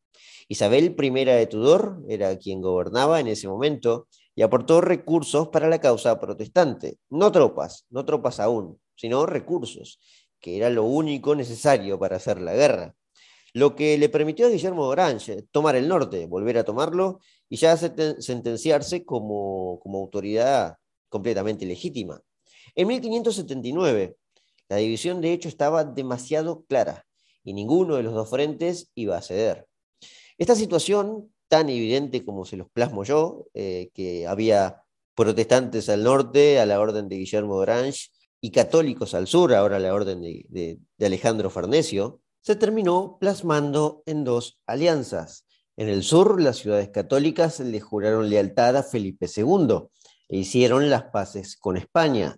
[0.49, 4.07] Isabel I de Tudor era quien gobernaba en ese momento
[4.37, 6.99] y aportó recursos para la causa protestante.
[7.09, 9.99] No tropas, no tropas aún, sino recursos,
[10.39, 12.95] que era lo único necesario para hacer la guerra.
[13.55, 17.78] Lo que le permitió a Guillermo Orange tomar el norte, volver a tomarlo y ya
[17.78, 20.76] sentenciarse como, como autoridad
[21.09, 22.20] completamente legítima.
[22.74, 24.18] En 1579,
[24.68, 27.07] la división de hecho estaba demasiado clara
[27.43, 29.66] y ninguno de los dos frentes iba a ceder.
[30.37, 34.82] Esta situación tan evidente como se los plasmo yo, eh, que había
[35.14, 39.76] protestantes al norte, a la orden de Guillermo de Orange, y católicos al sur, ahora
[39.76, 45.47] a la orden de, Alejandro Farnesio, se terminó plasmando en dos alianzas.
[45.76, 49.88] En el sur, las ciudades católicas le juraron lealtad a Felipe II
[50.28, 52.36] e hicieron las paces con España.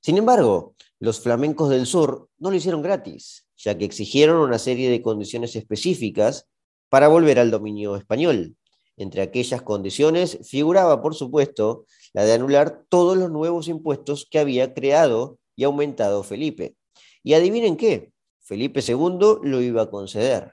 [0.00, 4.90] Sin embargo, los flamencos del sur no lo hicieron gratis, ya que exigieron una serie
[4.90, 6.46] de condiciones específicas
[6.90, 8.56] para volver al dominio español.
[8.98, 14.74] Entre aquellas condiciones figuraba, por supuesto, la de anular todos los nuevos impuestos que había
[14.74, 16.76] creado y aumentado Felipe.
[17.22, 20.52] Y adivinen qué, Felipe II lo iba a conceder.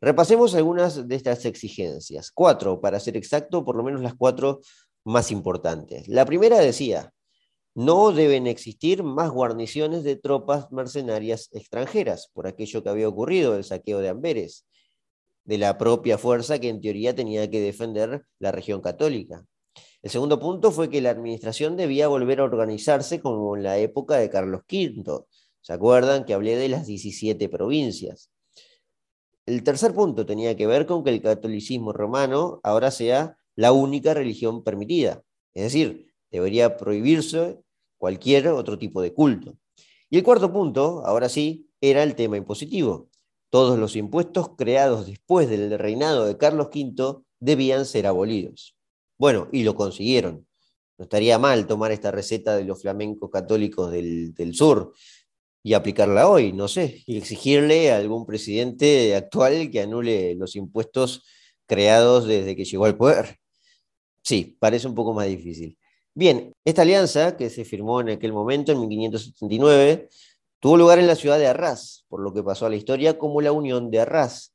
[0.00, 4.60] Repasemos algunas de estas exigencias, cuatro, para ser exacto, por lo menos las cuatro
[5.04, 6.06] más importantes.
[6.08, 7.12] La primera decía,
[7.74, 13.64] no deben existir más guarniciones de tropas mercenarias extranjeras, por aquello que había ocurrido, el
[13.64, 14.66] saqueo de Amberes
[15.50, 19.44] de la propia fuerza que en teoría tenía que defender la región católica.
[20.00, 24.14] El segundo punto fue que la administración debía volver a organizarse como en la época
[24.14, 25.24] de Carlos V.
[25.60, 28.30] ¿Se acuerdan que hablé de las 17 provincias?
[29.44, 34.14] El tercer punto tenía que ver con que el catolicismo romano ahora sea la única
[34.14, 35.24] religión permitida.
[35.52, 37.58] Es decir, debería prohibirse
[37.98, 39.56] cualquier otro tipo de culto.
[40.10, 43.09] Y el cuarto punto, ahora sí, era el tema impositivo.
[43.50, 48.76] Todos los impuestos creados después del reinado de Carlos V debían ser abolidos.
[49.18, 50.46] Bueno, y lo consiguieron.
[50.96, 54.94] No estaría mal tomar esta receta de los flamencos católicos del, sur
[55.62, 61.24] y aplicarla hoy, no sé, y exigirle a algún presidente actual que anule los impuestos
[61.66, 63.36] creados desde que llegó al poder.
[64.22, 65.78] Sí, parece un poco más difícil.
[66.14, 70.08] Bien, esta alianza que se firmó en aquel momento, en 1579,
[70.60, 73.40] Tuvo lugar en la ciudad de Arras, por lo que pasó a la historia como
[73.40, 74.54] la Unión de Arras,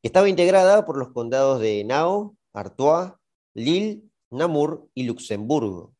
[0.00, 3.12] que estaba integrada por los condados de Nao, Artois,
[3.52, 4.00] Lille,
[4.30, 5.92] Namur y Luxemburgo.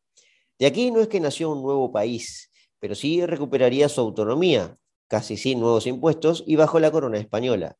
[0.57, 2.49] De aquí no es que nació un nuevo país,
[2.79, 4.75] pero sí recuperaría su autonomía,
[5.07, 7.77] casi sin nuevos impuestos y bajo la corona española.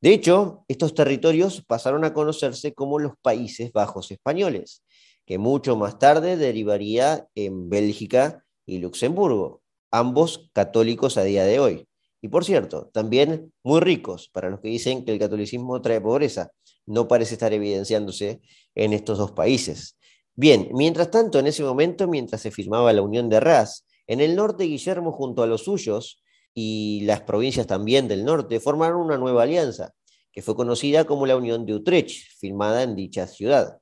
[0.00, 4.84] De hecho, estos territorios pasaron a conocerse como los Países Bajos Españoles,
[5.24, 11.88] que mucho más tarde derivaría en Bélgica y Luxemburgo ambos católicos a día de hoy.
[12.20, 16.50] Y por cierto, también muy ricos para los que dicen que el catolicismo trae pobreza.
[16.86, 18.40] No parece estar evidenciándose
[18.74, 19.96] en estos dos países.
[20.34, 24.36] Bien, mientras tanto, en ese momento, mientras se firmaba la Unión de Ras, en el
[24.36, 26.22] norte Guillermo junto a los suyos
[26.54, 29.92] y las provincias también del norte formaron una nueva alianza,
[30.32, 33.78] que fue conocida como la Unión de Utrecht, firmada en dicha ciudad.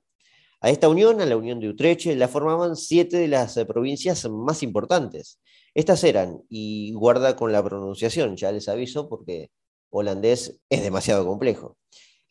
[0.60, 4.62] A esta unión, a la Unión de Utrecht, la formaban siete de las provincias más
[4.62, 5.40] importantes,
[5.74, 9.50] estas eran, y guarda con la pronunciación, ya les aviso porque
[9.90, 11.76] holandés es demasiado complejo.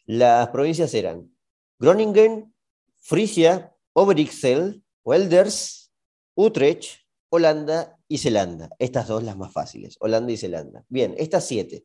[0.05, 1.35] Las provincias eran
[1.79, 2.53] Groningen,
[2.99, 5.91] Frisia, Overijssel, Welders,
[6.35, 8.69] Utrecht, Holanda y Zelanda.
[8.79, 10.85] Estas dos las más fáciles, Holanda y Zelanda.
[10.87, 11.83] Bien, estas siete,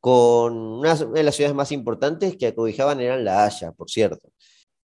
[0.00, 4.30] con una de las ciudades más importantes que acobijaban eran La Haya, por cierto.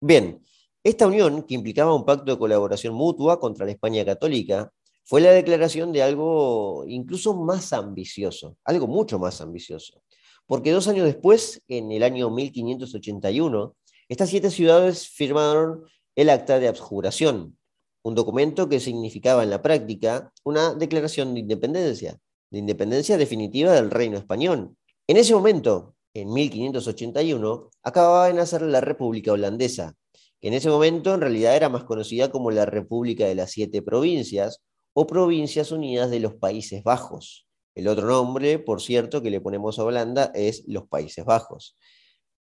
[0.00, 0.42] Bien,
[0.82, 4.70] esta unión, que implicaba un pacto de colaboración mutua contra la España católica,
[5.04, 10.02] fue la declaración de algo incluso más ambicioso, algo mucho más ambicioso.
[10.46, 13.74] Porque dos años después, en el año 1581,
[14.06, 15.84] Estas siete ciudades firmaron
[16.14, 17.56] el Acta de Abjuración,
[18.02, 22.18] un documento que significaba en la práctica una declaración de independencia,
[22.50, 24.76] de independencia definitiva del reino español.
[25.06, 29.94] En ese momento, en 1581, acababa de nacer la República Holandesa,
[30.38, 33.80] que en ese momento en realidad era más conocida como la República de las Siete
[33.80, 34.60] Provincias
[34.94, 37.46] o Provincias Unidas de los Países Bajos.
[37.74, 41.76] El otro nombre, por cierto, que le ponemos a Holanda es los Países Bajos.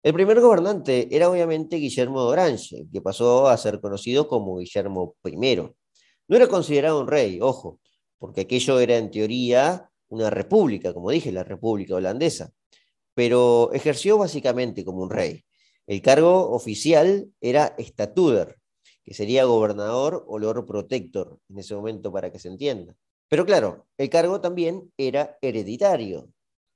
[0.01, 5.15] El primer gobernante era obviamente Guillermo de Orange, que pasó a ser conocido como Guillermo
[5.25, 5.55] I.
[6.29, 7.81] No era considerado un rey, ojo,
[8.17, 12.51] porque aquello era en teoría una república, como dije, la República Holandesa,
[13.13, 15.43] pero ejerció básicamente como un rey.
[15.85, 18.57] El cargo oficial era estatuder,
[19.07, 22.93] que sería gobernador o lord protector en ese momento para que se entienda.
[23.29, 26.27] Pero claro, el cargo también era hereditario,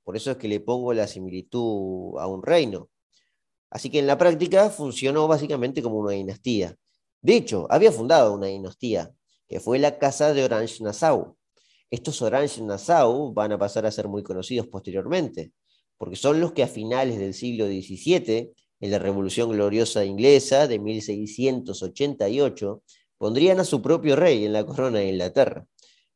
[0.02, 2.88] por eso es que le pongo la similitud a un reino.
[3.68, 6.74] Así que en la práctica funcionó básicamente como una dinastía.
[7.20, 9.12] De hecho, había fundado una dinastía,
[9.46, 11.36] que fue la Casa de Orange-Nassau.
[11.90, 15.52] Estos Orange-Nassau van a pasar a ser muy conocidos posteriormente,
[15.98, 20.80] porque son los que a finales del siglo XVII, en la Revolución Gloriosa Inglesa de
[20.80, 22.82] 1688,
[23.16, 25.64] pondrían a su propio rey en la corona de Inglaterra.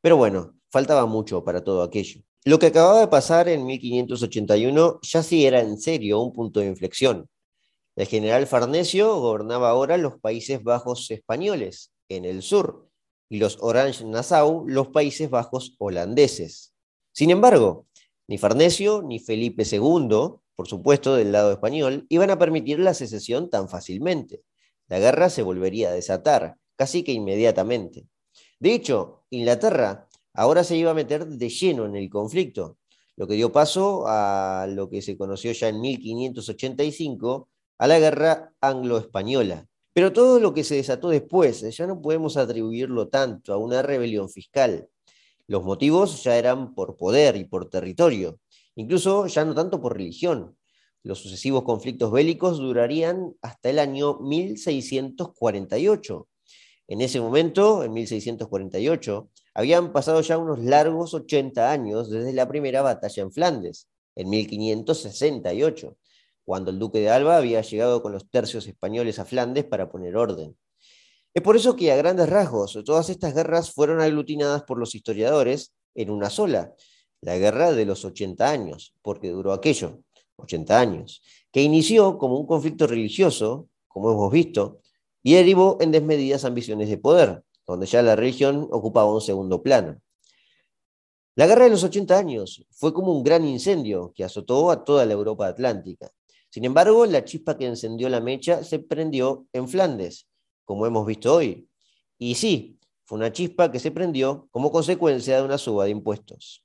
[0.01, 2.21] Pero bueno, faltaba mucho para todo aquello.
[2.43, 6.67] Lo que acababa de pasar en 1581 ya sí era en serio un punto de
[6.67, 7.29] inflexión.
[7.95, 12.89] El general Farnesio gobernaba ahora los Países Bajos españoles, en el sur,
[13.29, 16.73] y los Orange-Nassau los Países Bajos holandeses.
[17.13, 17.87] Sin embargo,
[18.27, 23.51] ni Farnesio ni Felipe II, por supuesto del lado español, iban a permitir la secesión
[23.51, 24.41] tan fácilmente.
[24.87, 28.07] La guerra se volvería a desatar, casi que inmediatamente.
[28.59, 32.79] De hecho, Inglaterra ahora se iba a meter de lleno en el conflicto,
[33.15, 38.51] lo que dio paso a lo que se conoció ya en 1585 a la guerra
[38.59, 39.67] anglo-española.
[39.93, 44.27] Pero todo lo que se desató después ya no podemos atribuirlo tanto a una rebelión
[44.27, 44.89] fiscal.
[45.45, 48.39] Los motivos ya eran por poder y por territorio,
[48.77, 50.55] incluso ya no tanto por religión.
[51.03, 56.27] Los sucesivos conflictos bélicos durarían hasta el año 1648.
[56.87, 62.81] En ese momento, en 1648, habían pasado ya unos largos 80 años desde la primera
[62.81, 65.97] batalla en Flandes, en 1568
[66.47, 70.15] cuando el duque de Alba había llegado con los tercios españoles a Flandes para poner
[70.15, 70.57] orden.
[71.33, 75.73] Es por eso que a grandes rasgos todas estas guerras fueron aglutinadas por los historiadores
[75.93, 76.73] en una sola,
[77.21, 79.99] la guerra de los 80 años, porque duró aquello,
[80.37, 84.81] 80 años, que inició como un conflicto religioso, como hemos visto,
[85.23, 89.99] y derivó en desmedidas ambiciones de poder, donde ya la religión ocupaba un segundo plano.
[91.35, 95.05] La guerra de los 80 años fue como un gran incendio que azotó a toda
[95.05, 96.09] la Europa atlántica.
[96.49, 100.27] Sin embargo, la chispa que encendió la mecha se prendió en Flandes,
[100.65, 101.69] como hemos visto hoy.
[102.17, 106.63] Y sí, fue una chispa que se prendió como consecuencia de una suba de impuestos.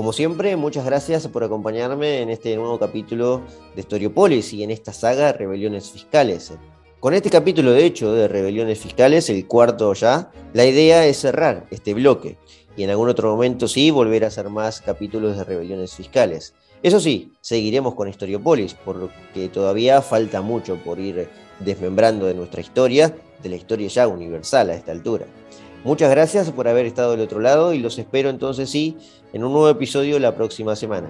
[0.00, 3.42] Como siempre, muchas gracias por acompañarme en este nuevo capítulo
[3.76, 6.54] de Storiopolis y en esta saga Rebeliones Fiscales.
[7.00, 11.66] Con este capítulo, de hecho, de rebeliones fiscales, el cuarto ya, la idea es cerrar
[11.70, 12.38] este bloque
[12.78, 16.54] y en algún otro momento sí volver a hacer más capítulos de rebeliones fiscales.
[16.82, 21.28] Eso sí, seguiremos con Historiopolis, porque todavía falta mucho por ir
[21.58, 25.26] desmembrando de nuestra historia, de la historia ya universal a esta altura.
[25.82, 28.98] Muchas gracias por haber estado del otro lado y los espero entonces sí
[29.32, 31.08] en un nuevo episodio la próxima semana.